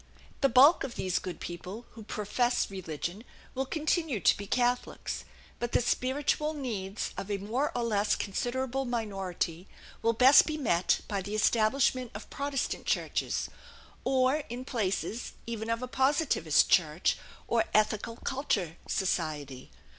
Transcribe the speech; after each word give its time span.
The 0.39 0.49
bulk 0.49 0.83
of 0.83 0.95
these 0.95 1.19
good 1.19 1.39
people 1.39 1.85
who 1.91 2.01
profess 2.01 2.71
religion 2.71 3.23
will 3.53 3.67
continue 3.67 4.19
to 4.19 4.35
be 4.35 4.47
Catholics, 4.47 5.25
but 5.59 5.73
the 5.73 5.79
spiritual 5.79 6.55
needs 6.55 7.11
of 7.17 7.29
a 7.29 7.37
more 7.37 7.71
or 7.77 7.83
less 7.83 8.15
considerable 8.15 8.83
minority 8.83 9.67
will 10.01 10.13
best 10.13 10.47
be 10.47 10.57
met 10.57 11.01
by 11.07 11.21
the 11.21 11.35
establishment 11.35 12.09
of 12.15 12.31
Protestant 12.31 12.87
churches, 12.87 13.47
or 14.03 14.37
in 14.49 14.65
places 14.65 15.33
even 15.45 15.69
of 15.69 15.83
a 15.83 15.87
Positivist 15.87 16.67
Church 16.67 17.15
or 17.47 17.65
Ethical 17.71 18.15
Culture 18.15 18.77
Society. 18.87 19.69